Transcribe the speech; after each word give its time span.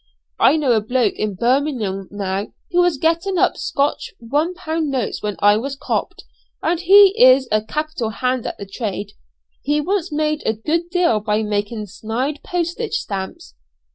I 0.39 0.57
know 0.57 0.71
a 0.71 0.81
bloke 0.81 1.13
in 1.13 1.35
Birmingham 1.35 2.07
now, 2.09 2.47
who 2.71 2.81
was 2.81 2.97
getting 2.97 3.37
up 3.37 3.55
Scotch 3.55 4.15
one 4.17 4.55
pound 4.55 4.89
notes 4.89 5.21
when 5.21 5.35
I 5.41 5.57
was 5.57 5.75
'copt,' 5.75 6.23
and 6.63 6.79
he 6.79 7.13
is 7.23 7.47
a 7.51 7.61
capital 7.63 8.09
hand 8.09 8.47
at 8.47 8.57
the 8.57 8.65
trade. 8.65 9.11
He 9.61 9.79
once 9.79 10.11
made 10.11 10.41
a 10.43 10.53
good 10.53 10.89
deal 10.89 11.19
by 11.19 11.43
making 11.43 11.85
snyde 11.85 12.39
postage 12.43 12.93
stamps." 12.95 13.53